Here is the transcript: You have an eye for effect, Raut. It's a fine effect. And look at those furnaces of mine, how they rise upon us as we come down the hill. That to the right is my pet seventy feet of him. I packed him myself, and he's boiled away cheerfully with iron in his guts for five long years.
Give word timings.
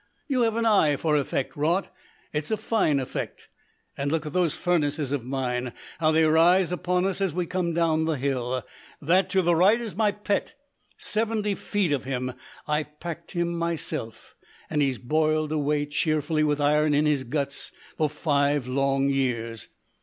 You 0.27 0.41
have 0.41 0.55
an 0.55 0.65
eye 0.65 0.95
for 0.97 1.15
effect, 1.15 1.55
Raut. 1.55 1.89
It's 2.33 2.49
a 2.49 2.57
fine 2.57 2.99
effect. 2.99 3.49
And 3.95 4.11
look 4.11 4.25
at 4.25 4.33
those 4.33 4.55
furnaces 4.55 5.11
of 5.11 5.23
mine, 5.23 5.73
how 5.99 6.11
they 6.11 6.23
rise 6.25 6.71
upon 6.71 7.05
us 7.05 7.21
as 7.21 7.35
we 7.35 7.45
come 7.45 7.75
down 7.75 8.05
the 8.05 8.17
hill. 8.17 8.63
That 8.99 9.29
to 9.29 9.43
the 9.43 9.53
right 9.53 9.79
is 9.79 9.95
my 9.95 10.11
pet 10.11 10.55
seventy 10.97 11.53
feet 11.53 11.91
of 11.91 12.05
him. 12.05 12.33
I 12.67 12.81
packed 12.81 13.33
him 13.33 13.53
myself, 13.55 14.33
and 14.71 14.81
he's 14.81 14.97
boiled 14.97 15.51
away 15.51 15.85
cheerfully 15.85 16.43
with 16.43 16.59
iron 16.59 16.95
in 16.95 17.05
his 17.05 17.23
guts 17.23 17.71
for 17.95 18.09
five 18.09 18.65
long 18.67 19.07
years. 19.07 19.67